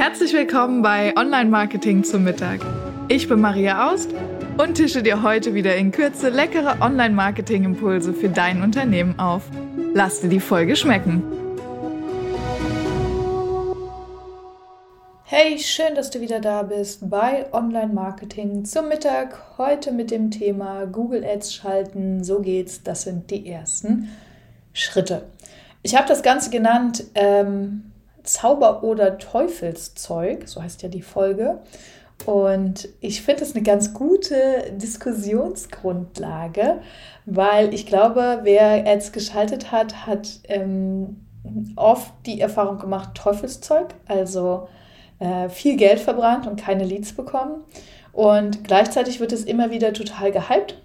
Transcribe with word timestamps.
Herzlich 0.00 0.32
willkommen 0.32 0.80
bei 0.80 1.14
Online 1.14 1.50
Marketing 1.50 2.04
zum 2.04 2.24
Mittag. 2.24 2.60
Ich 3.08 3.28
bin 3.28 3.38
Maria 3.38 3.90
Aust 3.92 4.08
und 4.56 4.76
tische 4.76 5.02
dir 5.02 5.22
heute 5.22 5.52
wieder 5.52 5.76
in 5.76 5.92
Kürze 5.92 6.30
leckere 6.30 6.80
Online 6.80 7.14
Marketing 7.14 7.64
Impulse 7.64 8.14
für 8.14 8.30
dein 8.30 8.62
Unternehmen 8.62 9.18
auf. 9.18 9.42
Lass 9.92 10.22
dir 10.22 10.30
die 10.30 10.40
Folge 10.40 10.74
schmecken. 10.74 11.22
Hey, 15.24 15.58
schön, 15.58 15.94
dass 15.94 16.08
du 16.08 16.22
wieder 16.22 16.40
da 16.40 16.62
bist 16.62 17.10
bei 17.10 17.52
Online 17.52 17.92
Marketing 17.92 18.64
zum 18.64 18.88
Mittag. 18.88 19.58
Heute 19.58 19.92
mit 19.92 20.10
dem 20.10 20.30
Thema 20.30 20.86
Google 20.86 21.26
Ads 21.26 21.52
schalten. 21.52 22.24
So 22.24 22.40
geht's. 22.40 22.82
Das 22.82 23.02
sind 23.02 23.30
die 23.30 23.46
ersten 23.46 24.08
Schritte. 24.72 25.24
Ich 25.82 25.94
habe 25.94 26.08
das 26.08 26.22
Ganze 26.22 26.48
genannt 26.48 27.04
ähm, 27.14 27.89
Zauber- 28.24 28.82
oder 28.82 29.18
Teufelszeug, 29.18 30.48
so 30.48 30.62
heißt 30.62 30.82
ja 30.82 30.88
die 30.88 31.02
Folge. 31.02 31.60
Und 32.26 32.88
ich 33.00 33.22
finde 33.22 33.44
es 33.44 33.54
eine 33.54 33.62
ganz 33.62 33.94
gute 33.94 34.72
Diskussionsgrundlage, 34.72 36.80
weil 37.24 37.72
ich 37.72 37.86
glaube, 37.86 38.40
wer 38.42 38.86
Ads 38.86 39.12
geschaltet 39.12 39.72
hat, 39.72 40.06
hat 40.06 40.40
ähm, 40.44 41.24
oft 41.76 42.12
die 42.26 42.40
Erfahrung 42.40 42.78
gemacht, 42.78 43.10
Teufelszeug, 43.14 43.94
also 44.06 44.68
äh, 45.18 45.48
viel 45.48 45.76
Geld 45.76 46.00
verbrannt 46.00 46.46
und 46.46 46.60
keine 46.60 46.84
Leads 46.84 47.14
bekommen. 47.14 47.64
Und 48.12 48.64
gleichzeitig 48.64 49.20
wird 49.20 49.32
es 49.32 49.44
immer 49.44 49.70
wieder 49.70 49.92
total 49.92 50.32
gehypt, 50.32 50.76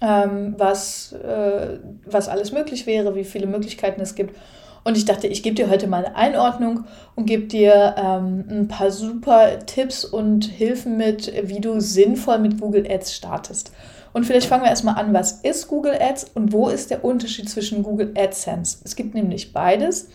ähm, 0.00 0.54
was, 0.56 1.12
äh, 1.12 1.78
was 2.06 2.28
alles 2.28 2.52
möglich 2.52 2.86
wäre, 2.86 3.14
wie 3.14 3.24
viele 3.24 3.46
Möglichkeiten 3.46 4.00
es 4.00 4.14
gibt. 4.14 4.36
Und 4.84 4.96
ich 4.96 5.04
dachte, 5.04 5.26
ich 5.28 5.42
gebe 5.42 5.54
dir 5.54 5.70
heute 5.70 5.86
mal 5.86 6.04
eine 6.04 6.16
Einordnung 6.16 6.84
und 7.14 7.26
gebe 7.26 7.44
dir 7.44 7.94
ähm, 7.96 8.44
ein 8.48 8.68
paar 8.68 8.90
super 8.90 9.60
Tipps 9.66 10.04
und 10.04 10.44
Hilfen 10.44 10.96
mit, 10.96 11.32
wie 11.44 11.60
du 11.60 11.80
sinnvoll 11.80 12.38
mit 12.38 12.60
Google 12.60 12.90
Ads 12.90 13.14
startest. 13.14 13.72
Und 14.12 14.24
vielleicht 14.24 14.46
fangen 14.46 14.64
wir 14.64 14.70
erstmal 14.70 14.96
an, 14.96 15.14
was 15.14 15.40
ist 15.42 15.68
Google 15.68 15.96
Ads 15.98 16.32
und 16.34 16.52
wo 16.52 16.68
ist 16.68 16.90
der 16.90 17.04
Unterschied 17.04 17.48
zwischen 17.48 17.82
Google 17.82 18.12
AdSense? 18.16 18.78
Es 18.84 18.96
gibt 18.96 19.14
nämlich 19.14 19.52
beides. 19.52 20.08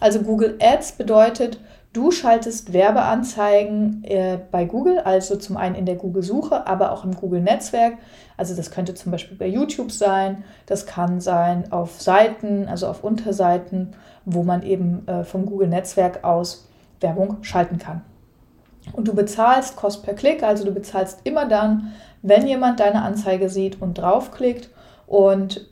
Also 0.00 0.20
Google 0.20 0.58
Ads 0.60 0.92
bedeutet, 0.92 1.58
Du 1.92 2.10
schaltest 2.10 2.72
Werbeanzeigen 2.72 4.04
äh, 4.04 4.38
bei 4.50 4.66
Google, 4.66 4.98
also 4.98 5.36
zum 5.36 5.56
einen 5.56 5.74
in 5.74 5.86
der 5.86 5.96
Google-Suche, 5.96 6.66
aber 6.66 6.92
auch 6.92 7.04
im 7.04 7.14
Google-Netzwerk. 7.14 7.94
Also 8.36 8.54
das 8.54 8.70
könnte 8.70 8.94
zum 8.94 9.10
Beispiel 9.10 9.36
bei 9.36 9.46
YouTube 9.46 9.90
sein, 9.90 10.44
das 10.66 10.86
kann 10.86 11.20
sein 11.20 11.72
auf 11.72 12.00
Seiten, 12.00 12.68
also 12.68 12.86
auf 12.86 13.02
Unterseiten, 13.02 13.96
wo 14.26 14.42
man 14.42 14.62
eben 14.62 15.08
äh, 15.08 15.24
vom 15.24 15.46
Google-Netzwerk 15.46 16.24
aus 16.24 16.68
Werbung 17.00 17.38
schalten 17.42 17.78
kann. 17.78 18.02
Und 18.92 19.08
du 19.08 19.14
bezahlst 19.14 19.76
Kost 19.76 20.02
per 20.04 20.14
Klick, 20.14 20.42
also 20.42 20.64
du 20.64 20.72
bezahlst 20.72 21.20
immer 21.24 21.46
dann, 21.46 21.92
wenn 22.22 22.46
jemand 22.46 22.80
deine 22.80 23.02
Anzeige 23.02 23.48
sieht 23.48 23.80
und 23.80 23.98
draufklickt. 23.98 24.70
Und 25.06 25.66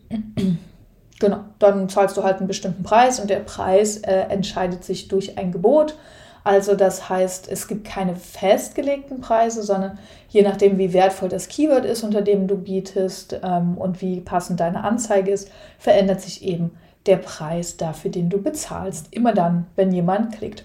Genau, 1.19 1.41
dann 1.59 1.89
zahlst 1.89 2.17
du 2.17 2.23
halt 2.23 2.39
einen 2.39 2.47
bestimmten 2.47 2.83
Preis 2.83 3.21
und 3.21 3.31
der 3.31 3.41
Preis 3.41 3.99
äh, 3.99 4.27
entscheidet 4.29 4.85
sich 4.85 5.09
durch 5.09 5.39
ein 5.39 5.51
Gebot. 5.51 5.97
Also 6.45 6.77
das 6.77 7.09
heißt, 7.09 7.51
es 7.51 7.67
gibt 7.67 7.89
keine 7.89 8.15
festgelegten 8.15 9.21
Preise, 9.21 9.63
sondern 9.63 9.99
je 10.29 10.43
nachdem, 10.43 10.79
wie 10.79 10.93
wertvoll 10.93 11.29
das 11.29 11.49
Keyword 11.49 11.85
ist, 11.85 12.05
unter 12.05 12.23
dem 12.23 12.47
du 12.47 12.57
bietest 12.57 13.41
ähm, 13.43 13.77
und 13.77 14.01
wie 14.01 14.21
passend 14.21 14.61
deine 14.61 14.85
Anzeige 14.85 15.33
ist, 15.33 15.51
verändert 15.79 16.21
sich 16.21 16.45
eben 16.45 16.71
der 17.07 17.17
Preis 17.17 17.77
dafür, 17.77 18.11
den 18.11 18.29
du 18.29 18.41
bezahlst. 18.41 19.09
Immer 19.11 19.33
dann, 19.33 19.67
wenn 19.75 19.91
jemand 19.91 20.37
klickt. 20.37 20.65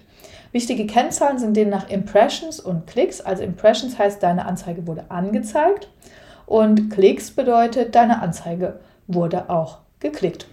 Wichtige 0.52 0.86
Kennzahlen 0.86 1.38
sind 1.38 1.56
demnach 1.56 1.88
Impressions 1.88 2.60
und 2.60 2.86
Klicks. 2.86 3.20
Also 3.20 3.42
Impressions 3.42 3.98
heißt, 3.98 4.22
deine 4.22 4.44
Anzeige 4.44 4.86
wurde 4.86 5.06
angezeigt 5.08 5.88
und 6.46 6.90
Klicks 6.90 7.30
bedeutet, 7.30 7.94
deine 7.94 8.20
Anzeige 8.20 8.78
wurde 9.08 9.50
auch 9.50 9.78
geklickt. 10.02 10.46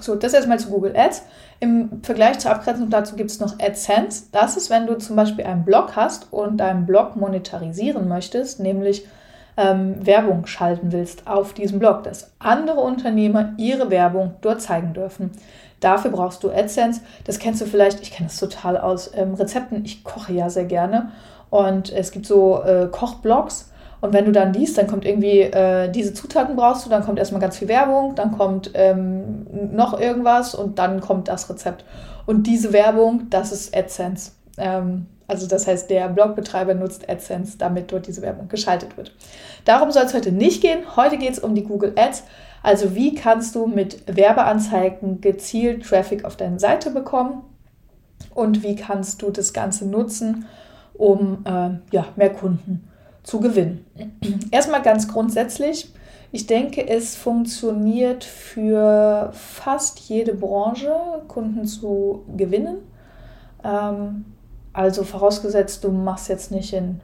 So, 0.00 0.14
das 0.14 0.34
erstmal 0.34 0.58
zu 0.58 0.70
Google 0.70 0.96
Ads. 0.96 1.22
Im 1.60 2.02
Vergleich 2.02 2.38
zur 2.38 2.50
Abgrenzung 2.50 2.90
dazu 2.90 3.16
gibt 3.16 3.30
es 3.30 3.40
noch 3.40 3.58
AdSense. 3.60 4.24
Das 4.32 4.56
ist, 4.56 4.70
wenn 4.70 4.86
du 4.86 4.98
zum 4.98 5.16
Beispiel 5.16 5.44
einen 5.44 5.64
Blog 5.64 5.96
hast 5.96 6.32
und 6.32 6.58
deinen 6.58 6.86
Blog 6.86 7.16
monetarisieren 7.16 8.08
möchtest, 8.08 8.60
nämlich 8.60 9.06
ähm, 9.56 10.04
Werbung 10.04 10.46
schalten 10.46 10.90
willst 10.90 11.26
auf 11.26 11.54
diesem 11.54 11.78
Blog, 11.78 12.02
dass 12.02 12.32
andere 12.38 12.80
Unternehmer 12.80 13.54
ihre 13.56 13.90
Werbung 13.90 14.34
dort 14.40 14.60
zeigen 14.60 14.94
dürfen. 14.94 15.30
Dafür 15.80 16.10
brauchst 16.10 16.42
du 16.42 16.50
AdSense. 16.50 17.02
Das 17.24 17.38
kennst 17.38 17.60
du 17.60 17.66
vielleicht, 17.66 18.00
ich 18.00 18.10
kenne 18.10 18.28
das 18.28 18.38
total 18.38 18.76
aus 18.76 19.12
ähm, 19.14 19.34
Rezepten. 19.34 19.84
Ich 19.84 20.02
koche 20.02 20.32
ja 20.32 20.50
sehr 20.50 20.64
gerne 20.64 21.12
und 21.50 21.92
es 21.92 22.10
gibt 22.10 22.26
so 22.26 22.62
äh, 22.62 22.88
Kochblogs 22.90 23.70
und 24.04 24.12
wenn 24.12 24.26
du 24.26 24.32
dann 24.32 24.52
liest, 24.52 24.76
dann 24.76 24.86
kommt 24.86 25.06
irgendwie, 25.06 25.40
äh, 25.40 25.90
diese 25.90 26.12
Zutaten 26.12 26.56
brauchst 26.56 26.84
du, 26.84 26.90
dann 26.90 27.02
kommt 27.02 27.18
erstmal 27.18 27.40
ganz 27.40 27.56
viel 27.56 27.68
Werbung, 27.68 28.14
dann 28.14 28.32
kommt 28.32 28.70
ähm, 28.74 29.46
noch 29.74 29.98
irgendwas 29.98 30.54
und 30.54 30.78
dann 30.78 31.00
kommt 31.00 31.28
das 31.28 31.48
Rezept. 31.48 31.86
Und 32.26 32.46
diese 32.46 32.74
Werbung, 32.74 33.30
das 33.30 33.50
ist 33.50 33.74
AdSense. 33.74 34.32
Ähm, 34.58 35.06
also 35.26 35.46
das 35.46 35.66
heißt, 35.66 35.88
der 35.88 36.10
Blogbetreiber 36.10 36.74
nutzt 36.74 37.08
AdSense, 37.08 37.56
damit 37.56 37.92
dort 37.92 38.06
diese 38.06 38.20
Werbung 38.20 38.48
geschaltet 38.48 38.94
wird. 38.98 39.16
Darum 39.64 39.90
soll 39.90 40.02
es 40.02 40.12
heute 40.12 40.32
nicht 40.32 40.60
gehen. 40.60 40.80
Heute 40.96 41.16
geht 41.16 41.32
es 41.32 41.38
um 41.38 41.54
die 41.54 41.64
Google 41.64 41.94
Ads. 41.96 42.24
Also 42.62 42.94
wie 42.94 43.14
kannst 43.14 43.54
du 43.54 43.66
mit 43.66 44.02
Werbeanzeigen 44.06 45.22
gezielt 45.22 45.82
Traffic 45.82 46.26
auf 46.26 46.36
deine 46.36 46.58
Seite 46.58 46.90
bekommen 46.90 47.40
und 48.34 48.62
wie 48.62 48.76
kannst 48.76 49.22
du 49.22 49.30
das 49.30 49.54
Ganze 49.54 49.86
nutzen, 49.88 50.44
um 50.92 51.42
äh, 51.46 51.70
ja, 51.90 52.04
mehr 52.16 52.34
Kunden 52.34 52.86
zu 52.86 52.93
zu 53.24 53.40
gewinnen. 53.40 53.84
Erstmal 54.52 54.82
ganz 54.82 55.08
grundsätzlich, 55.08 55.92
ich 56.30 56.46
denke, 56.46 56.86
es 56.86 57.16
funktioniert 57.16 58.22
für 58.22 59.30
fast 59.32 59.98
jede 60.00 60.34
Branche, 60.34 61.22
Kunden 61.26 61.66
zu 61.66 62.24
gewinnen. 62.36 62.78
Ähm, 63.64 64.26
also 64.72 65.04
vorausgesetzt, 65.04 65.82
du 65.84 65.90
machst 65.90 66.28
jetzt 66.28 66.50
nicht 66.50 66.72
in, 66.72 67.00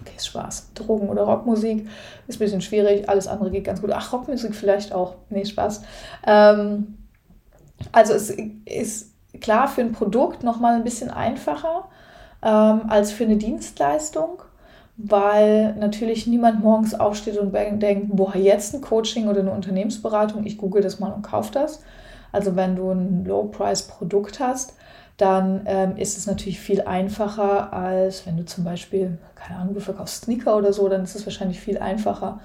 okay, 0.00 0.18
Spaß, 0.18 0.72
Drogen- 0.74 1.08
oder 1.08 1.22
Rockmusik, 1.22 1.88
ist 2.28 2.36
ein 2.36 2.38
bisschen 2.38 2.60
schwierig, 2.60 3.08
alles 3.08 3.26
andere 3.26 3.50
geht 3.50 3.64
ganz 3.64 3.80
gut. 3.80 3.90
Ach, 3.92 4.12
Rockmusik 4.12 4.54
vielleicht 4.54 4.92
auch, 4.92 5.16
nee, 5.28 5.44
Spaß. 5.44 5.82
Ähm, 6.26 6.98
also 7.92 8.14
es 8.14 8.30
ist 8.64 9.12
klar 9.40 9.68
für 9.68 9.82
ein 9.82 9.92
Produkt 9.92 10.42
nochmal 10.42 10.76
ein 10.76 10.84
bisschen 10.84 11.10
einfacher 11.10 11.88
ähm, 12.42 12.82
als 12.88 13.12
für 13.12 13.24
eine 13.24 13.36
Dienstleistung 13.36 14.42
weil 14.98 15.74
natürlich 15.76 16.26
niemand 16.26 16.60
morgens 16.60 16.92
aufsteht 16.92 17.38
und 17.38 17.52
denkt, 17.52 18.16
boah, 18.16 18.36
jetzt 18.36 18.74
ein 18.74 18.80
Coaching 18.80 19.28
oder 19.28 19.40
eine 19.40 19.52
Unternehmensberatung, 19.52 20.44
ich 20.44 20.58
google 20.58 20.82
das 20.82 20.98
mal 20.98 21.12
und 21.12 21.22
kaufe 21.22 21.52
das. 21.52 21.82
Also 22.32 22.56
wenn 22.56 22.74
du 22.74 22.90
ein 22.90 23.24
Low-Price-Produkt 23.24 24.40
hast, 24.40 24.74
dann 25.16 25.62
ähm, 25.66 25.96
ist 25.96 26.18
es 26.18 26.26
natürlich 26.26 26.58
viel 26.58 26.80
einfacher, 26.82 27.72
als 27.72 28.26
wenn 28.26 28.36
du 28.36 28.44
zum 28.44 28.64
Beispiel, 28.64 29.18
keine 29.36 29.60
Ahnung, 29.60 29.74
du 29.74 29.80
verkaufst 29.80 30.24
Sneaker 30.24 30.56
oder 30.56 30.72
so, 30.72 30.88
dann 30.88 31.04
ist 31.04 31.14
es 31.14 31.24
wahrscheinlich 31.24 31.60
viel 31.60 31.78
einfacher, 31.78 32.40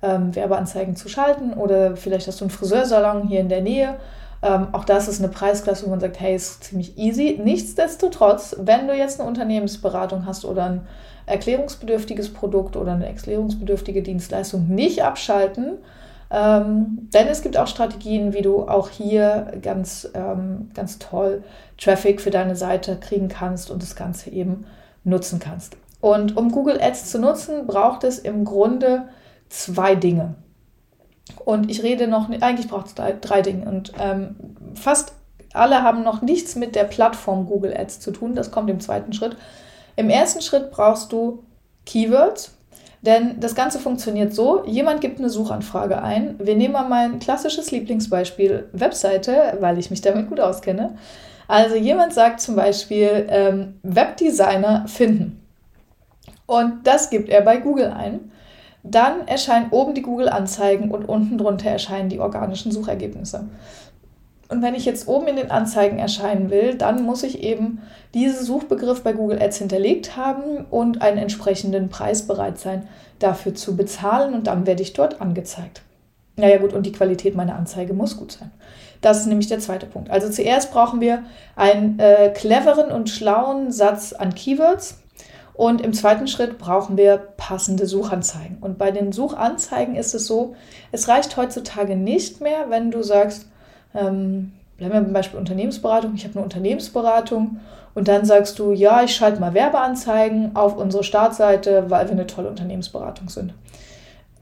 ähm, 0.00 0.34
Werbeanzeigen 0.34 0.94
zu 0.94 1.08
schalten. 1.08 1.54
Oder 1.54 1.96
vielleicht 1.96 2.28
hast 2.28 2.40
du 2.40 2.44
einen 2.44 2.50
Friseursalon 2.50 3.26
hier 3.26 3.40
in 3.40 3.48
der 3.48 3.62
Nähe. 3.62 3.96
Ähm, 4.42 4.68
auch 4.72 4.84
das 4.84 5.08
ist 5.08 5.20
eine 5.20 5.32
Preisklasse, 5.32 5.86
wo 5.86 5.90
man 5.90 6.00
sagt, 6.00 6.20
hey, 6.20 6.34
ist 6.34 6.64
ziemlich 6.64 6.98
easy. 6.98 7.40
Nichtsdestotrotz, 7.42 8.56
wenn 8.58 8.86
du 8.86 8.94
jetzt 8.94 9.20
eine 9.20 9.28
Unternehmensberatung 9.28 10.26
hast 10.26 10.44
oder 10.44 10.64
ein 10.64 10.86
erklärungsbedürftiges 11.26 12.32
Produkt 12.32 12.76
oder 12.76 12.92
eine 12.92 13.06
erklärungsbedürftige 13.06 14.02
Dienstleistung 14.02 14.68
nicht 14.68 15.02
abschalten. 15.02 15.78
Ähm, 16.30 17.08
denn 17.14 17.28
es 17.28 17.42
gibt 17.42 17.56
auch 17.56 17.68
Strategien, 17.68 18.32
wie 18.32 18.42
du 18.42 18.62
auch 18.62 18.88
hier 18.88 19.52
ganz, 19.62 20.08
ähm, 20.14 20.70
ganz 20.74 20.98
toll 20.98 21.44
Traffic 21.78 22.20
für 22.20 22.30
deine 22.30 22.56
Seite 22.56 22.96
kriegen 22.96 23.28
kannst 23.28 23.70
und 23.70 23.82
das 23.82 23.94
Ganze 23.94 24.30
eben 24.30 24.66
nutzen 25.04 25.38
kannst. 25.38 25.76
Und 26.00 26.36
um 26.36 26.50
Google 26.50 26.80
Ads 26.80 27.10
zu 27.10 27.18
nutzen, 27.18 27.66
braucht 27.66 28.04
es 28.04 28.18
im 28.18 28.44
Grunde 28.44 29.08
zwei 29.48 29.94
Dinge. 29.94 30.34
Und 31.44 31.70
ich 31.70 31.82
rede 31.82 32.06
noch, 32.06 32.30
eigentlich 32.40 32.68
braucht 32.68 32.86
es 32.86 32.94
drei, 32.94 33.12
drei 33.12 33.42
Dinge. 33.42 33.68
Und 33.68 33.92
ähm, 33.98 34.36
fast 34.74 35.12
alle 35.52 35.82
haben 35.82 36.02
noch 36.02 36.22
nichts 36.22 36.54
mit 36.54 36.74
der 36.74 36.84
Plattform 36.84 37.46
Google 37.46 37.74
Ads 37.76 38.00
zu 38.00 38.10
tun. 38.10 38.34
Das 38.34 38.50
kommt 38.50 38.70
im 38.70 38.80
zweiten 38.80 39.12
Schritt. 39.12 39.36
Im 39.96 40.10
ersten 40.10 40.42
Schritt 40.42 40.70
brauchst 40.70 41.12
du 41.12 41.42
Keywords, 41.86 42.52
denn 43.02 43.40
das 43.40 43.54
Ganze 43.54 43.78
funktioniert 43.78 44.34
so, 44.34 44.64
jemand 44.66 45.00
gibt 45.00 45.18
eine 45.18 45.30
Suchanfrage 45.30 46.02
ein. 46.02 46.36
Wir 46.38 46.56
nehmen 46.56 46.74
mal 46.74 46.88
mein 46.88 47.18
klassisches 47.18 47.70
Lieblingsbeispiel 47.70 48.68
Webseite, 48.72 49.56
weil 49.60 49.78
ich 49.78 49.90
mich 49.90 50.00
damit 50.00 50.28
gut 50.28 50.40
auskenne. 50.40 50.96
Also 51.48 51.76
jemand 51.76 52.12
sagt 52.12 52.40
zum 52.40 52.56
Beispiel 52.56 53.26
ähm, 53.28 53.74
Webdesigner 53.82 54.86
finden. 54.88 55.40
Und 56.46 56.86
das 56.86 57.10
gibt 57.10 57.28
er 57.28 57.42
bei 57.42 57.58
Google 57.58 57.92
ein. 57.92 58.32
Dann 58.90 59.26
erscheinen 59.26 59.70
oben 59.70 59.94
die 59.94 60.02
Google-Anzeigen 60.02 60.90
und 60.90 61.08
unten 61.08 61.38
drunter 61.38 61.70
erscheinen 61.70 62.08
die 62.08 62.20
organischen 62.20 62.72
Suchergebnisse. 62.72 63.48
Und 64.48 64.62
wenn 64.62 64.74
ich 64.74 64.84
jetzt 64.84 65.08
oben 65.08 65.26
in 65.26 65.36
den 65.36 65.50
Anzeigen 65.50 65.98
erscheinen 65.98 66.50
will, 66.50 66.76
dann 66.76 67.02
muss 67.02 67.24
ich 67.24 67.42
eben 67.42 67.82
diesen 68.14 68.44
Suchbegriff 68.44 69.02
bei 69.02 69.12
Google 69.12 69.42
Ads 69.42 69.58
hinterlegt 69.58 70.16
haben 70.16 70.64
und 70.70 71.02
einen 71.02 71.18
entsprechenden 71.18 71.88
Preis 71.88 72.26
bereit 72.26 72.58
sein, 72.58 72.86
dafür 73.18 73.54
zu 73.54 73.76
bezahlen 73.76 74.34
und 74.34 74.46
dann 74.46 74.66
werde 74.66 74.82
ich 74.82 74.92
dort 74.92 75.20
angezeigt. 75.20 75.82
Naja 76.36 76.58
gut, 76.58 76.74
und 76.74 76.84
die 76.84 76.92
Qualität 76.92 77.34
meiner 77.34 77.56
Anzeige 77.56 77.94
muss 77.94 78.16
gut 78.16 78.32
sein. 78.32 78.50
Das 79.00 79.20
ist 79.20 79.26
nämlich 79.26 79.48
der 79.48 79.58
zweite 79.58 79.86
Punkt. 79.86 80.10
Also 80.10 80.28
zuerst 80.28 80.70
brauchen 80.70 81.00
wir 81.00 81.24
einen 81.56 81.98
äh, 81.98 82.30
cleveren 82.34 82.92
und 82.92 83.08
schlauen 83.08 83.72
Satz 83.72 84.12
an 84.12 84.34
Keywords. 84.34 85.02
Und 85.56 85.80
im 85.80 85.94
zweiten 85.94 86.28
Schritt 86.28 86.58
brauchen 86.58 86.98
wir 86.98 87.16
passende 87.16 87.86
Suchanzeigen. 87.86 88.58
Und 88.60 88.76
bei 88.76 88.90
den 88.90 89.10
Suchanzeigen 89.12 89.96
ist 89.96 90.14
es 90.14 90.26
so, 90.26 90.54
es 90.92 91.08
reicht 91.08 91.38
heutzutage 91.38 91.96
nicht 91.96 92.42
mehr, 92.42 92.68
wenn 92.68 92.90
du 92.90 93.02
sagst, 93.02 93.48
ähm, 93.94 94.52
bleiben 94.76 94.92
wir 94.92 95.00
beim 95.00 95.14
Beispiel 95.14 95.38
Unternehmensberatung, 95.38 96.12
ich 96.14 96.24
habe 96.24 96.34
eine 96.34 96.44
Unternehmensberatung 96.44 97.60
und 97.94 98.08
dann 98.08 98.26
sagst 98.26 98.58
du, 98.58 98.72
ja, 98.72 99.02
ich 99.02 99.16
schalte 99.16 99.40
mal 99.40 99.54
Werbeanzeigen 99.54 100.54
auf 100.54 100.76
unsere 100.76 101.02
Startseite, 101.02 101.86
weil 101.88 102.04
wir 102.04 102.12
eine 102.12 102.26
tolle 102.26 102.50
Unternehmensberatung 102.50 103.30
sind. 103.30 103.54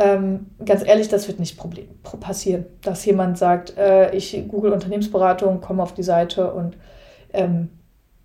Ähm, 0.00 0.46
ganz 0.66 0.84
ehrlich, 0.84 1.06
das 1.06 1.28
wird 1.28 1.38
nicht 1.38 1.56
Problem, 1.56 1.87
passieren, 2.19 2.66
dass 2.82 3.05
jemand 3.05 3.38
sagt, 3.38 3.78
äh, 3.78 4.12
ich 4.16 4.44
google 4.49 4.72
Unternehmensberatung, 4.72 5.61
komme 5.61 5.84
auf 5.84 5.94
die 5.94 6.02
Seite 6.02 6.52
und 6.52 6.76
ähm, 7.32 7.69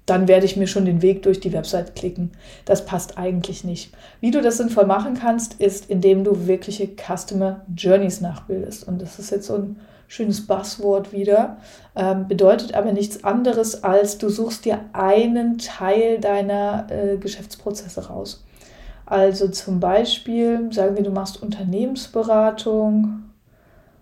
dann 0.10 0.28
werde 0.28 0.46
ich 0.46 0.58
mir 0.58 0.68
schon 0.68 0.86
den 0.86 1.02
Weg 1.02 1.24
durch 1.24 1.40
die 1.40 1.54
Website 1.54 1.96
klicken. 1.96 2.32
Das 2.66 2.86
passt 2.86 3.18
eigentlich 3.18 3.64
nicht. 3.64 3.94
Wie 4.22 4.32
du 4.32 4.42
das 4.42 4.58
sinnvoll 4.58 4.86
machen 4.86 5.14
kannst, 5.14 5.56
ist, 5.56 5.90
indem 5.90 6.24
du 6.24 6.48
wirkliche 6.48 6.88
Customer 6.88 7.62
Journeys 7.76 8.22
nachbildest. 8.22 8.88
Und 8.88 9.02
das 9.02 9.20
ist 9.20 9.30
jetzt 9.32 9.48
so 9.48 9.56
ein 9.56 9.80
schönes 10.08 10.48
Buzzword 10.48 11.14
wieder, 11.14 11.58
ähm, 11.96 12.28
bedeutet 12.28 12.74
aber 12.74 12.92
nichts 12.92 13.24
anderes, 13.24 13.84
als 13.84 14.18
du 14.18 14.30
suchst 14.30 14.66
dir 14.66 14.80
einen 14.92 15.60
Teil 15.60 16.20
deiner 16.20 16.88
äh, 16.90 17.18
Geschäftsprozesse 17.18 18.08
raus. 18.08 18.44
Also 19.06 19.48
zum 19.48 19.80
Beispiel, 19.80 20.72
sagen 20.74 20.96
wir, 20.96 21.04
du 21.04 21.12
machst 21.12 21.42
Unternehmensberatung, 21.42 23.24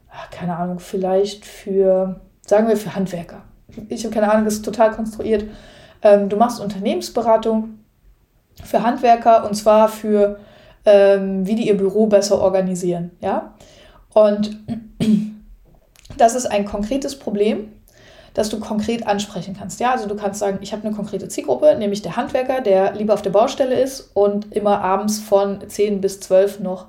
ach, 0.09 0.29
keine 0.31 0.55
Ahnung, 0.55 0.79
vielleicht 0.79 1.45
für, 1.45 2.21
sagen 2.45 2.67
wir, 2.67 2.77
für 2.77 2.95
Handwerker. 2.95 3.41
Ich 3.89 4.05
habe 4.05 4.13
keine 4.13 4.31
Ahnung, 4.31 4.45
das 4.45 4.55
ist 4.55 4.65
total 4.65 4.91
konstruiert. 4.91 5.43
Ähm, 6.01 6.29
du 6.29 6.37
machst 6.37 6.59
Unternehmensberatung 6.59 7.79
für 8.63 8.83
Handwerker 8.83 9.45
und 9.45 9.55
zwar 9.55 9.89
für, 9.89 10.39
ähm, 10.85 11.45
wie 11.45 11.55
die 11.55 11.67
ihr 11.67 11.77
Büro 11.77 12.07
besser 12.07 12.39
organisieren. 12.41 13.11
Ja? 13.21 13.53
Und 14.13 14.57
das 16.17 16.35
ist 16.35 16.45
ein 16.45 16.65
konkretes 16.65 17.17
Problem, 17.17 17.71
das 18.33 18.49
du 18.49 18.59
konkret 18.59 19.07
ansprechen 19.07 19.55
kannst. 19.57 19.79
Ja, 19.79 19.91
also 19.91 20.07
du 20.07 20.15
kannst 20.15 20.39
sagen, 20.39 20.59
ich 20.61 20.71
habe 20.71 20.85
eine 20.85 20.95
konkrete 20.95 21.27
Zielgruppe, 21.27 21.75
nämlich 21.77 22.03
der 22.03 22.17
Handwerker, 22.17 22.61
der 22.61 22.93
lieber 22.93 23.15
auf 23.15 23.23
der 23.23 23.31
Baustelle 23.31 23.79
ist 23.79 24.11
und 24.13 24.53
immer 24.55 24.81
abends 24.81 25.19
von 25.19 25.67
10 25.67 26.01
bis 26.01 26.19
12 26.19 26.59
noch 26.59 26.87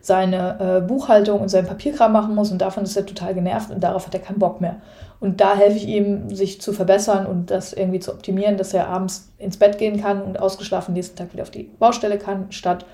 seine 0.00 0.58
äh, 0.60 0.80
Buchhaltung 0.80 1.40
und 1.40 1.48
sein 1.48 1.66
Papierkram 1.66 2.12
machen 2.12 2.34
muss 2.34 2.50
und 2.50 2.58
davon 2.58 2.84
ist 2.84 2.96
er 2.96 3.06
total 3.06 3.34
genervt 3.34 3.70
und 3.70 3.82
darauf 3.82 4.06
hat 4.06 4.14
er 4.14 4.20
keinen 4.20 4.38
Bock 4.38 4.60
mehr. 4.60 4.76
Und 5.20 5.40
da 5.40 5.56
helfe 5.56 5.76
ich 5.76 5.88
ihm, 5.88 6.34
sich 6.34 6.60
zu 6.60 6.72
verbessern 6.72 7.26
und 7.26 7.50
das 7.50 7.72
irgendwie 7.72 7.98
zu 7.98 8.12
optimieren, 8.12 8.56
dass 8.56 8.72
er 8.72 8.88
abends 8.88 9.32
ins 9.38 9.56
Bett 9.56 9.78
gehen 9.78 10.00
kann 10.00 10.22
und 10.22 10.38
ausgeschlafen 10.38 10.94
nächsten 10.94 11.16
Tag 11.16 11.32
wieder 11.32 11.42
auf 11.42 11.50
die 11.50 11.64
Baustelle 11.64 12.18
kann, 12.18 12.46
statt 12.50 12.86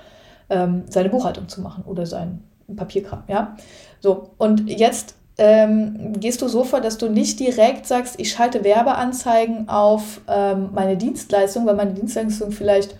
ähm, 0.48 0.84
seine 0.88 1.10
Buchhaltung 1.10 1.48
zu 1.48 1.60
machen 1.60 1.84
oder 1.86 2.06
sein 2.06 2.42
Papierkram. 2.74 3.24
Ja, 3.28 3.56
so 4.00 4.30
und 4.38 4.68
jetzt 4.70 5.14
ähm, 5.36 6.12
gehst 6.18 6.42
du 6.42 6.48
so 6.48 6.64
vor, 6.64 6.80
dass 6.80 6.96
du 6.96 7.08
nicht 7.08 7.40
direkt 7.40 7.86
sagst, 7.86 8.20
ich 8.20 8.30
schalte 8.30 8.62
Werbeanzeigen 8.62 9.68
auf 9.68 10.20
ähm, 10.28 10.70
meine 10.72 10.96
Dienstleistung, 10.96 11.66
weil 11.66 11.74
meine 11.74 11.92
Dienstleistung 11.92 12.52
vielleicht, 12.52 12.94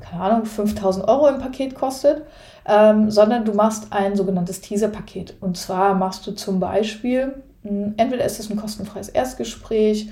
keine 0.00 0.22
Ahnung, 0.22 0.46
5000 0.46 1.06
Euro 1.06 1.28
im 1.28 1.38
Paket 1.38 1.74
kostet, 1.74 2.22
ähm, 2.68 3.10
sondern 3.10 3.44
du 3.44 3.54
machst 3.54 3.88
ein 3.90 4.14
sogenanntes 4.14 4.60
Teaser-Paket. 4.60 5.34
Und 5.40 5.56
zwar 5.56 5.94
machst 5.94 6.26
du 6.26 6.32
zum 6.32 6.60
Beispiel, 6.60 7.34
mh, 7.62 7.70
hm, 7.70 7.94
entweder 7.96 8.24
ist 8.24 8.38
es 8.38 8.50
ein 8.50 8.56
kostenfreies 8.56 9.08
Erstgespräch, 9.08 10.10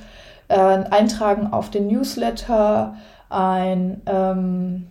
äh, 0.49 0.59
ein 0.59 0.91
Eintragen 0.91 1.53
auf 1.53 1.71
den 1.71 1.87
Newsletter, 1.89 2.97
ein 3.29 4.01
ähm, 4.07 4.87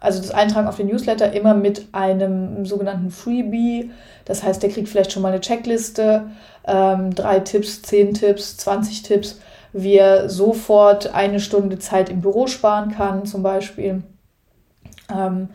also 0.00 0.20
das 0.20 0.30
Eintragen 0.30 0.68
auf 0.68 0.76
den 0.76 0.86
Newsletter 0.86 1.32
immer 1.32 1.54
mit 1.54 1.88
einem 1.92 2.64
sogenannten 2.64 3.10
Freebie. 3.10 3.90
Das 4.24 4.44
heißt, 4.44 4.62
der 4.62 4.70
kriegt 4.70 4.88
vielleicht 4.88 5.10
schon 5.12 5.22
mal 5.22 5.32
eine 5.32 5.40
Checkliste, 5.40 6.30
ähm, 6.66 7.14
drei 7.14 7.40
Tipps, 7.40 7.82
zehn 7.82 8.14
Tipps, 8.14 8.56
20 8.58 9.02
Tipps, 9.02 9.40
wie 9.72 9.96
er 9.96 10.28
sofort 10.28 11.14
eine 11.14 11.40
Stunde 11.40 11.80
Zeit 11.80 12.10
im 12.10 12.20
Büro 12.20 12.46
sparen 12.46 12.92
kann, 12.92 13.26
zum 13.26 13.42
Beispiel. 13.42 14.02
Ähm, 15.12 15.48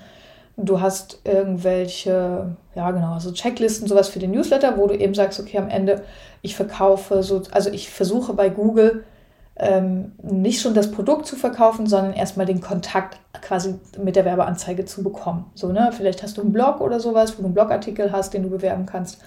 du 0.57 0.81
hast 0.81 1.19
irgendwelche, 1.23 2.55
ja 2.75 2.91
genau, 2.91 3.13
also 3.13 3.31
Checklisten, 3.31 3.87
sowas 3.87 4.09
für 4.09 4.19
den 4.19 4.31
Newsletter, 4.31 4.77
wo 4.77 4.87
du 4.87 4.95
eben 4.95 5.13
sagst, 5.13 5.39
okay, 5.39 5.57
am 5.57 5.69
Ende, 5.69 6.03
ich 6.41 6.55
verkaufe 6.55 7.23
so, 7.23 7.41
also 7.51 7.69
ich 7.71 7.89
versuche 7.89 8.33
bei 8.33 8.49
Google 8.49 9.03
ähm, 9.55 10.13
nicht 10.21 10.61
schon 10.61 10.73
das 10.73 10.91
Produkt 10.91 11.27
zu 11.27 11.35
verkaufen, 11.35 11.85
sondern 11.85 12.13
erstmal 12.13 12.45
den 12.45 12.61
Kontakt 12.61 13.19
quasi 13.41 13.75
mit 14.01 14.15
der 14.15 14.25
Werbeanzeige 14.25 14.85
zu 14.85 15.03
bekommen. 15.03 15.45
So, 15.53 15.71
ne? 15.71 15.91
Vielleicht 15.95 16.23
hast 16.23 16.37
du 16.37 16.41
einen 16.41 16.53
Blog 16.53 16.81
oder 16.81 16.99
sowas, 16.99 17.37
wo 17.37 17.41
du 17.41 17.45
einen 17.45 17.53
Blogartikel 17.53 18.11
hast, 18.11 18.33
den 18.33 18.43
du 18.43 18.49
bewerben 18.49 18.85
kannst. 18.85 19.21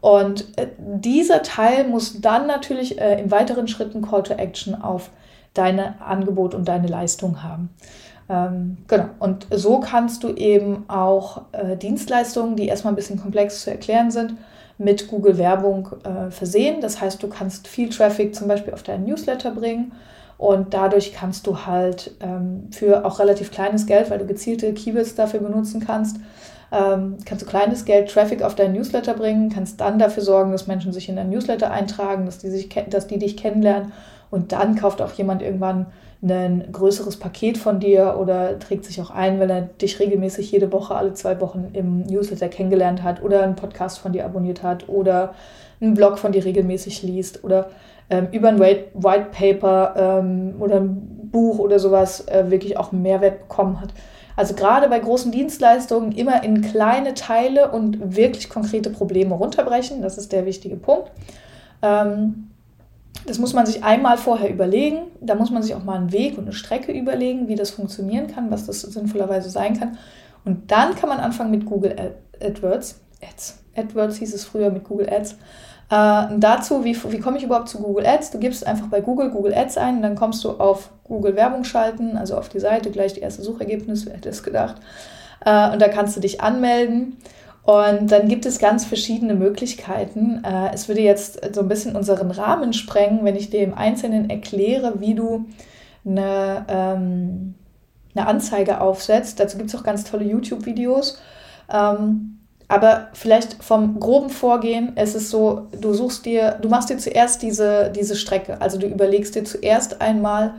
Und 0.00 0.56
äh, 0.56 0.68
dieser 0.78 1.42
Teil 1.42 1.88
muss 1.88 2.20
dann 2.20 2.46
natürlich 2.46 3.00
äh, 3.00 3.20
in 3.20 3.30
weiteren 3.30 3.66
Schritten 3.66 4.02
Call 4.02 4.22
to 4.22 4.34
Action 4.34 4.80
auf 4.80 5.10
deine 5.52 6.00
Angebot 6.00 6.54
und 6.54 6.68
deine 6.68 6.86
Leistung 6.86 7.42
haben. 7.42 7.70
Ähm, 8.28 8.78
genau. 8.88 9.08
Und 9.18 9.46
so 9.50 9.80
kannst 9.80 10.24
du 10.24 10.30
eben 10.30 10.84
auch 10.88 11.42
äh, 11.52 11.76
Dienstleistungen, 11.76 12.56
die 12.56 12.66
erstmal 12.66 12.92
ein 12.92 12.96
bisschen 12.96 13.20
komplex 13.20 13.62
zu 13.62 13.70
erklären 13.70 14.10
sind, 14.10 14.34
mit 14.78 15.08
Google 15.08 15.38
Werbung 15.38 15.88
äh, 16.04 16.30
versehen. 16.30 16.80
Das 16.80 17.00
heißt, 17.00 17.22
du 17.22 17.28
kannst 17.28 17.68
viel 17.68 17.88
Traffic 17.88 18.34
zum 18.34 18.48
Beispiel 18.48 18.74
auf 18.74 18.82
deinen 18.82 19.04
Newsletter 19.04 19.52
bringen 19.52 19.92
und 20.38 20.74
dadurch 20.74 21.14
kannst 21.14 21.46
du 21.46 21.66
halt 21.66 22.12
ähm, 22.20 22.68
für 22.70 23.04
auch 23.04 23.18
relativ 23.18 23.50
kleines 23.50 23.86
Geld, 23.86 24.10
weil 24.10 24.18
du 24.18 24.26
gezielte 24.26 24.74
Keywords 24.74 25.14
dafür 25.14 25.40
benutzen 25.40 25.82
kannst, 25.84 26.18
ähm, 26.72 27.16
kannst 27.24 27.42
du 27.42 27.48
kleines 27.48 27.84
Geld 27.84 28.10
Traffic 28.10 28.42
auf 28.42 28.54
deinen 28.54 28.74
Newsletter 28.74 29.14
bringen, 29.14 29.50
kannst 29.50 29.80
dann 29.80 29.98
dafür 29.98 30.22
sorgen, 30.22 30.52
dass 30.52 30.66
Menschen 30.66 30.92
sich 30.92 31.08
in 31.08 31.16
deinen 31.16 31.30
Newsletter 31.30 31.70
eintragen, 31.70 32.26
dass 32.26 32.38
die, 32.38 32.50
sich, 32.50 32.68
dass 32.90 33.06
die 33.06 33.18
dich 33.18 33.36
kennenlernen 33.36 33.92
und 34.30 34.52
dann 34.52 34.74
kauft 34.74 35.00
auch 35.00 35.12
jemand 35.12 35.40
irgendwann 35.40 35.86
ein 36.30 36.68
größeres 36.72 37.18
Paket 37.18 37.58
von 37.58 37.80
dir 37.80 38.16
oder 38.18 38.58
trägt 38.58 38.84
sich 38.84 39.00
auch 39.00 39.10
ein, 39.10 39.40
wenn 39.40 39.50
er 39.50 39.62
dich 39.62 39.98
regelmäßig 39.98 40.50
jede 40.50 40.72
Woche, 40.72 40.94
alle 40.94 41.14
zwei 41.14 41.40
Wochen 41.40 41.70
im 41.72 42.02
Newsletter 42.02 42.48
kennengelernt 42.48 43.02
hat 43.02 43.22
oder 43.22 43.42
einen 43.42 43.56
Podcast 43.56 43.98
von 43.98 44.12
dir 44.12 44.24
abonniert 44.24 44.62
hat 44.62 44.88
oder 44.88 45.34
einen 45.80 45.94
Blog 45.94 46.18
von 46.18 46.32
dir 46.32 46.44
regelmäßig 46.44 47.02
liest 47.02 47.44
oder 47.44 47.70
ähm, 48.08 48.28
über 48.32 48.48
ein 48.48 48.58
White, 48.58 49.26
Paper 49.32 50.20
ähm, 50.22 50.54
oder 50.58 50.76
ein 50.76 51.28
Buch 51.30 51.58
oder 51.58 51.78
sowas 51.78 52.26
äh, 52.28 52.50
wirklich 52.50 52.78
auch 52.78 52.92
einen 52.92 53.02
Mehrwert 53.02 53.40
bekommen 53.48 53.80
hat. 53.80 53.90
Also 54.36 54.54
gerade 54.54 54.88
bei 54.88 54.98
großen 54.98 55.32
Dienstleistungen 55.32 56.12
immer 56.12 56.44
in 56.44 56.60
kleine 56.60 57.14
Teile 57.14 57.70
und 57.70 58.16
wirklich 58.16 58.50
konkrete 58.50 58.90
Probleme 58.90 59.34
runterbrechen. 59.34 60.02
Das 60.02 60.18
ist 60.18 60.30
der 60.32 60.44
wichtige 60.44 60.76
Punkt. 60.76 61.10
Ähm, 61.82 62.50
das 63.26 63.38
muss 63.38 63.52
man 63.52 63.66
sich 63.66 63.84
einmal 63.84 64.18
vorher 64.18 64.50
überlegen. 64.50 65.10
Da 65.20 65.34
muss 65.34 65.50
man 65.50 65.62
sich 65.62 65.74
auch 65.74 65.84
mal 65.84 65.96
einen 65.96 66.12
Weg 66.12 66.38
und 66.38 66.44
eine 66.44 66.52
Strecke 66.52 66.92
überlegen, 66.92 67.48
wie 67.48 67.54
das 67.54 67.70
funktionieren 67.70 68.26
kann, 68.28 68.50
was 68.50 68.66
das 68.66 68.80
sinnvollerweise 68.80 69.50
sein 69.50 69.78
kann. 69.78 69.98
Und 70.44 70.70
dann 70.70 70.94
kann 70.94 71.08
man 71.08 71.18
anfangen 71.18 71.50
mit 71.50 71.66
Google 71.66 71.96
AdWords. 72.40 73.00
Ads. 73.22 73.58
AdWords 73.76 74.16
hieß 74.16 74.34
es 74.34 74.44
früher 74.44 74.70
mit 74.70 74.84
Google 74.84 75.08
Ads. 75.10 75.36
Äh, 75.90 76.38
dazu, 76.38 76.84
wie, 76.84 76.96
wie 77.10 77.18
komme 77.18 77.38
ich 77.38 77.44
überhaupt 77.44 77.68
zu 77.68 77.78
Google 77.78 78.06
Ads? 78.06 78.30
Du 78.30 78.38
gibst 78.38 78.66
einfach 78.66 78.88
bei 78.88 79.00
Google 79.00 79.30
Google 79.30 79.54
Ads 79.54 79.78
ein, 79.78 80.02
dann 80.02 80.16
kommst 80.16 80.42
du 80.44 80.50
auf 80.50 80.90
Google 81.04 81.36
Werbung 81.36 81.64
schalten, 81.64 82.16
also 82.16 82.36
auf 82.36 82.48
die 82.48 82.60
Seite, 82.60 82.90
gleich 82.90 83.14
die 83.14 83.20
erste 83.20 83.42
Suchergebnis, 83.42 84.06
wer 84.06 84.14
hätte 84.14 84.28
es 84.28 84.42
gedacht. 84.42 84.76
Äh, 85.44 85.72
und 85.72 85.80
da 85.80 85.88
kannst 85.88 86.16
du 86.16 86.20
dich 86.20 86.40
anmelden. 86.40 87.16
Und 87.66 88.12
dann 88.12 88.28
gibt 88.28 88.46
es 88.46 88.60
ganz 88.60 88.84
verschiedene 88.84 89.34
Möglichkeiten. 89.34 90.42
Äh, 90.44 90.72
es 90.72 90.86
würde 90.86 91.00
jetzt 91.00 91.52
so 91.52 91.62
ein 91.62 91.68
bisschen 91.68 91.96
unseren 91.96 92.30
Rahmen 92.30 92.72
sprengen, 92.72 93.24
wenn 93.24 93.34
ich 93.34 93.50
dir 93.50 93.64
im 93.64 93.74
Einzelnen 93.74 94.30
erkläre, 94.30 95.00
wie 95.00 95.14
du 95.14 95.46
eine, 96.06 96.64
ähm, 96.68 97.54
eine 98.14 98.28
Anzeige 98.28 98.80
aufsetzt. 98.80 99.40
Dazu 99.40 99.58
gibt 99.58 99.70
es 99.70 99.76
auch 99.76 99.82
ganz 99.82 100.04
tolle 100.04 100.24
YouTube-Videos. 100.24 101.20
Ähm, 101.68 102.38
aber 102.68 103.08
vielleicht 103.14 103.64
vom 103.64 103.98
groben 103.98 104.30
Vorgehen, 104.30 104.92
es 104.94 105.16
ist 105.16 105.30
so, 105.30 105.66
du 105.80 105.92
suchst 105.92 106.24
dir, 106.24 106.58
du 106.62 106.68
machst 106.68 106.88
dir 106.88 106.98
zuerst 106.98 107.42
diese, 107.42 107.90
diese 107.90 108.14
Strecke. 108.14 108.60
Also 108.60 108.78
du 108.78 108.86
überlegst 108.86 109.34
dir 109.34 109.44
zuerst 109.44 110.00
einmal, 110.00 110.54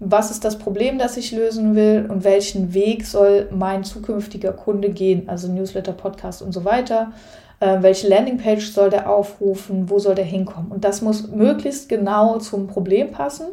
was 0.00 0.30
ist 0.30 0.44
das 0.44 0.58
Problem, 0.58 0.98
das 0.98 1.16
ich 1.16 1.32
lösen 1.32 1.74
will 1.74 2.06
und 2.08 2.22
welchen 2.22 2.72
Weg 2.72 3.04
soll 3.04 3.48
mein 3.50 3.82
zukünftiger 3.82 4.52
Kunde 4.52 4.90
gehen, 4.90 5.28
also 5.28 5.48
Newsletter, 5.48 5.92
Podcast 5.92 6.40
und 6.40 6.52
so 6.52 6.64
weiter. 6.64 7.12
Äh, 7.60 7.78
welche 7.80 8.08
Landingpage 8.08 8.70
soll 8.70 8.90
der 8.90 9.10
aufrufen? 9.10 9.90
Wo 9.90 9.98
soll 9.98 10.14
der 10.14 10.24
hinkommen? 10.24 10.70
Und 10.70 10.84
das 10.84 11.02
muss 11.02 11.28
möglichst 11.28 11.88
genau 11.88 12.38
zum 12.38 12.68
Problem 12.68 13.10
passen. 13.10 13.48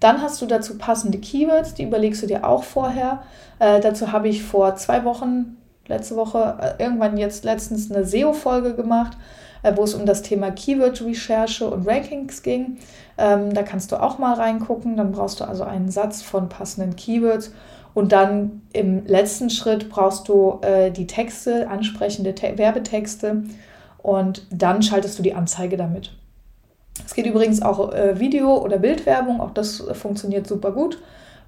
Dann 0.00 0.20
hast 0.20 0.42
du 0.42 0.46
dazu 0.46 0.78
passende 0.78 1.18
Keywords, 1.18 1.74
die 1.74 1.84
überlegst 1.84 2.22
du 2.22 2.26
dir 2.26 2.46
auch 2.46 2.64
vorher. 2.64 3.22
Äh, 3.60 3.80
dazu 3.80 4.10
habe 4.10 4.28
ich 4.28 4.42
vor 4.42 4.74
zwei 4.74 5.04
Wochen, 5.04 5.56
letzte 5.86 6.16
Woche, 6.16 6.58
äh, 6.60 6.82
irgendwann 6.82 7.16
jetzt 7.16 7.44
letztens 7.44 7.90
eine 7.90 8.04
SEO-Folge 8.04 8.74
gemacht, 8.74 9.16
wo 9.76 9.84
es 9.84 9.94
um 9.94 10.06
das 10.06 10.22
Thema 10.22 10.50
Keyword-Recherche 10.50 11.68
und 11.68 11.86
Rankings 11.86 12.42
ging. 12.42 12.78
Ähm, 13.16 13.52
da 13.54 13.62
kannst 13.62 13.92
du 13.92 14.02
auch 14.02 14.18
mal 14.18 14.34
reingucken. 14.34 14.96
Dann 14.96 15.12
brauchst 15.12 15.40
du 15.40 15.44
also 15.44 15.64
einen 15.64 15.90
Satz 15.90 16.22
von 16.22 16.48
passenden 16.48 16.96
Keywords. 16.96 17.52
Und 17.94 18.12
dann 18.12 18.62
im 18.72 19.06
letzten 19.06 19.50
Schritt 19.50 19.88
brauchst 19.88 20.28
du 20.28 20.60
äh, 20.62 20.90
die 20.90 21.06
Texte, 21.06 21.68
ansprechende 21.68 22.34
Te 22.34 22.56
Werbetexte. 22.56 23.44
Und 24.02 24.46
dann 24.50 24.82
schaltest 24.82 25.18
du 25.18 25.22
die 25.22 25.34
Anzeige 25.34 25.76
damit. 25.76 26.12
Es 27.04 27.14
geht 27.14 27.26
übrigens 27.26 27.62
auch 27.62 27.92
äh, 27.92 28.18
Video- 28.18 28.62
oder 28.62 28.78
Bildwerbung, 28.78 29.40
auch 29.40 29.52
das 29.52 29.80
äh, 29.80 29.94
funktioniert 29.94 30.46
super 30.46 30.72
gut 30.72 30.98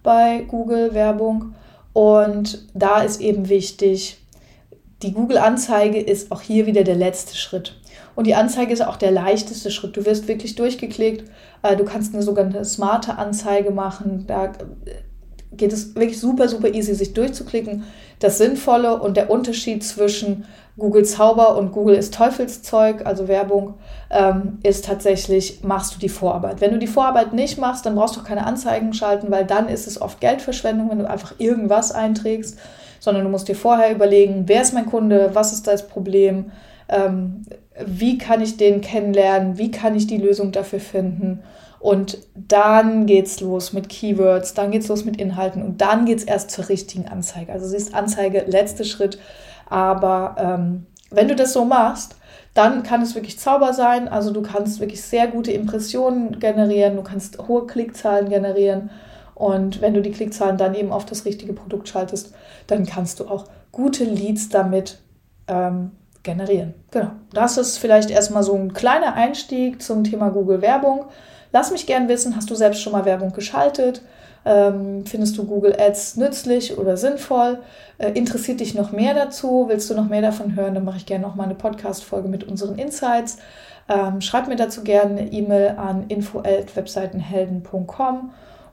bei 0.02 0.44
Google-Werbung. 0.48 1.54
Und 1.92 2.66
da 2.74 3.02
ist 3.02 3.20
eben 3.20 3.48
wichtig, 3.48 4.18
die 5.02 5.12
Google-Anzeige 5.12 5.98
ist 5.98 6.30
auch 6.30 6.40
hier 6.40 6.66
wieder 6.66 6.84
der 6.84 6.94
letzte 6.94 7.36
Schritt. 7.36 7.79
Und 8.14 8.26
die 8.26 8.34
Anzeige 8.34 8.72
ist 8.72 8.84
auch 8.84 8.96
der 8.96 9.10
leichteste 9.10 9.70
Schritt. 9.70 9.96
Du 9.96 10.04
wirst 10.04 10.28
wirklich 10.28 10.54
durchgeklickt. 10.54 11.30
Äh, 11.62 11.76
du 11.76 11.84
kannst 11.84 12.14
eine 12.14 12.22
sogenannte 12.22 12.64
smarte 12.64 13.18
Anzeige 13.18 13.70
machen. 13.70 14.24
Da 14.26 14.46
äh, 14.46 14.50
geht 15.52 15.72
es 15.72 15.94
wirklich 15.94 16.20
super, 16.20 16.48
super 16.48 16.68
easy, 16.68 16.94
sich 16.94 17.14
durchzuklicken. 17.14 17.84
Das 18.18 18.38
Sinnvolle 18.38 19.00
und 19.00 19.16
der 19.16 19.30
Unterschied 19.30 19.82
zwischen 19.84 20.44
Google 20.78 21.04
Zauber 21.04 21.56
und 21.56 21.72
Google 21.72 21.94
ist 21.94 22.14
Teufelszeug, 22.14 23.04
also 23.04 23.28
Werbung, 23.28 23.74
ähm, 24.10 24.58
ist 24.62 24.86
tatsächlich, 24.86 25.62
machst 25.62 25.94
du 25.94 25.98
die 25.98 26.08
Vorarbeit. 26.08 26.60
Wenn 26.60 26.72
du 26.72 26.78
die 26.78 26.86
Vorarbeit 26.86 27.32
nicht 27.32 27.58
machst, 27.58 27.84
dann 27.84 27.94
brauchst 27.94 28.16
du 28.16 28.20
auch 28.20 28.24
keine 28.24 28.46
Anzeigen 28.46 28.92
schalten, 28.94 29.30
weil 29.30 29.44
dann 29.44 29.68
ist 29.68 29.86
es 29.86 30.00
oft 30.00 30.20
Geldverschwendung, 30.20 30.90
wenn 30.90 30.98
du 31.00 31.08
einfach 31.08 31.34
irgendwas 31.38 31.92
einträgst, 31.92 32.58
sondern 32.98 33.24
du 33.24 33.30
musst 33.30 33.48
dir 33.48 33.56
vorher 33.56 33.92
überlegen, 33.92 34.44
wer 34.46 34.62
ist 34.62 34.74
mein 34.74 34.86
Kunde, 34.86 35.30
was 35.34 35.52
ist 35.52 35.66
das 35.66 35.86
Problem, 35.86 36.50
ähm, 36.90 37.42
wie 37.86 38.18
kann 38.18 38.42
ich 38.42 38.56
den 38.56 38.80
kennenlernen, 38.80 39.56
wie 39.56 39.70
kann 39.70 39.94
ich 39.94 40.06
die 40.06 40.18
Lösung 40.18 40.52
dafür 40.52 40.80
finden. 40.80 41.42
Und 41.78 42.18
dann 42.34 43.06
geht's 43.06 43.40
los 43.40 43.72
mit 43.72 43.88
Keywords, 43.88 44.52
dann 44.52 44.70
geht's 44.70 44.88
los 44.88 45.06
mit 45.06 45.18
Inhalten 45.18 45.62
und 45.62 45.80
dann 45.80 46.04
geht's 46.04 46.24
erst 46.24 46.50
zur 46.50 46.68
richtigen 46.68 47.08
Anzeige. 47.08 47.52
Also 47.52 47.66
siehst 47.66 47.94
Anzeige, 47.94 48.44
letzter 48.46 48.84
Schritt. 48.84 49.18
Aber 49.66 50.36
ähm, 50.38 50.86
wenn 51.10 51.28
du 51.28 51.34
das 51.34 51.54
so 51.54 51.64
machst, 51.64 52.16
dann 52.52 52.82
kann 52.82 53.00
es 53.00 53.14
wirklich 53.14 53.38
Zauber 53.38 53.72
sein. 53.72 54.08
Also 54.08 54.30
du 54.30 54.42
kannst 54.42 54.80
wirklich 54.80 55.00
sehr 55.00 55.28
gute 55.28 55.52
Impressionen 55.52 56.38
generieren, 56.38 56.96
du 56.96 57.02
kannst 57.02 57.38
hohe 57.48 57.66
Klickzahlen 57.66 58.28
generieren. 58.28 58.90
Und 59.34 59.80
wenn 59.80 59.94
du 59.94 60.02
die 60.02 60.10
Klickzahlen 60.10 60.58
dann 60.58 60.74
eben 60.74 60.92
auf 60.92 61.06
das 61.06 61.24
richtige 61.24 61.54
Produkt 61.54 61.88
schaltest, 61.88 62.34
dann 62.66 62.84
kannst 62.84 63.20
du 63.20 63.28
auch 63.28 63.46
gute 63.72 64.04
Leads 64.04 64.50
damit 64.50 64.98
ähm, 65.48 65.92
generieren. 66.22 66.74
Genau. 66.90 67.12
Das 67.32 67.56
ist 67.56 67.78
vielleicht 67.78 68.10
erstmal 68.10 68.42
so 68.42 68.54
ein 68.54 68.74
kleiner 68.74 69.14
Einstieg 69.14 69.82
zum 69.82 70.04
Thema 70.04 70.30
Google 70.30 70.62
Werbung. 70.62 71.06
Lass 71.52 71.70
mich 71.70 71.86
gern 71.86 72.08
wissen, 72.08 72.36
hast 72.36 72.50
du 72.50 72.54
selbst 72.54 72.82
schon 72.82 72.92
mal 72.92 73.04
Werbung 73.04 73.32
geschaltet? 73.32 74.02
Ähm, 74.44 75.04
findest 75.04 75.36
du 75.36 75.44
Google 75.44 75.76
Ads 75.78 76.16
nützlich 76.16 76.78
oder 76.78 76.96
sinnvoll? 76.96 77.58
Äh, 77.98 78.12
interessiert 78.12 78.60
dich 78.60 78.74
noch 78.74 78.92
mehr 78.92 79.14
dazu? 79.14 79.66
Willst 79.68 79.90
du 79.90 79.94
noch 79.94 80.08
mehr 80.08 80.22
davon 80.22 80.56
hören? 80.56 80.74
Dann 80.74 80.84
mache 80.84 80.96
ich 80.96 81.06
gerne 81.06 81.26
noch 81.26 81.34
mal 81.34 81.44
eine 81.44 81.54
Podcast-Folge 81.54 82.28
mit 82.28 82.44
unseren 82.44 82.78
Insights. 82.78 83.38
Ähm, 83.88 84.20
schreib 84.20 84.48
mir 84.48 84.56
dazu 84.56 84.82
gerne 84.82 85.20
eine 85.20 85.32
E-Mail 85.32 85.76
an 85.76 86.06
info@webseitenhelden.com 86.08 88.30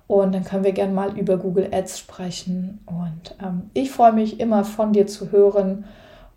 und 0.07 0.33
dann 0.33 0.45
können 0.45 0.63
wir 0.63 0.71
gerne 0.71 0.93
mal 0.93 1.17
über 1.17 1.37
Google 1.37 1.67
Ads 1.71 1.99
sprechen. 1.99 2.79
Und 2.85 3.35
ähm, 3.43 3.69
ich 3.73 3.91
freue 3.91 4.13
mich 4.13 4.39
immer 4.39 4.63
von 4.63 4.93
dir 4.93 5.07
zu 5.07 5.31
hören. 5.31 5.83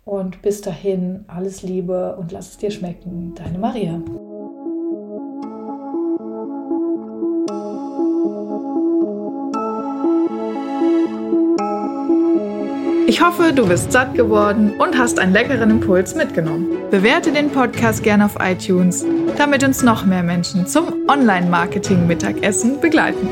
Und 0.03 0.41
bis 0.41 0.61
dahin 0.61 1.25
alles 1.27 1.61
Liebe 1.61 2.15
und 2.17 2.31
lass 2.31 2.49
es 2.49 2.57
dir 2.57 2.71
schmecken. 2.71 3.33
Deine 3.35 3.59
Maria. 3.59 4.01
Ich 13.07 13.21
hoffe, 13.21 13.51
du 13.53 13.67
bist 13.67 13.91
satt 13.91 14.15
geworden 14.15 14.73
und 14.79 14.97
hast 14.97 15.19
einen 15.19 15.33
leckeren 15.33 15.69
Impuls 15.69 16.15
mitgenommen. 16.15 16.69
Bewerte 16.89 17.31
den 17.31 17.49
Podcast 17.49 18.03
gerne 18.03 18.25
auf 18.25 18.37
iTunes, 18.39 19.05
damit 19.37 19.63
uns 19.63 19.83
noch 19.83 20.05
mehr 20.05 20.23
Menschen 20.23 20.65
zum 20.65 21.07
Online-Marketing-Mittagessen 21.07 22.79
begleiten. 22.79 23.27